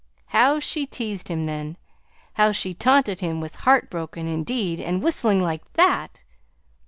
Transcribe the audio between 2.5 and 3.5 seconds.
she taunted him